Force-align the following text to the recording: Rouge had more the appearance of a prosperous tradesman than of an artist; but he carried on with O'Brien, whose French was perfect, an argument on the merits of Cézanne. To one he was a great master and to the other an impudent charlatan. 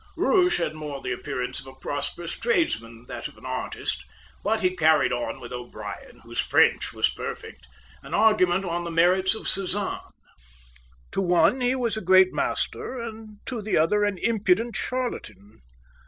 Rouge 0.17 0.57
had 0.57 0.73
more 0.73 0.99
the 0.99 1.11
appearance 1.11 1.59
of 1.59 1.67
a 1.67 1.75
prosperous 1.75 2.31
tradesman 2.35 3.05
than 3.05 3.17
of 3.27 3.37
an 3.37 3.45
artist; 3.45 4.03
but 4.43 4.61
he 4.61 4.75
carried 4.75 5.13
on 5.13 5.39
with 5.39 5.53
O'Brien, 5.53 6.21
whose 6.23 6.39
French 6.39 6.91
was 6.91 7.07
perfect, 7.11 7.67
an 8.01 8.15
argument 8.15 8.65
on 8.65 8.83
the 8.83 8.89
merits 8.89 9.35
of 9.35 9.43
Cézanne. 9.43 10.09
To 11.11 11.21
one 11.21 11.61
he 11.61 11.75
was 11.75 11.97
a 11.97 12.01
great 12.01 12.33
master 12.33 12.97
and 12.97 13.37
to 13.45 13.61
the 13.61 13.77
other 13.77 14.03
an 14.03 14.17
impudent 14.17 14.75
charlatan. 14.75 15.59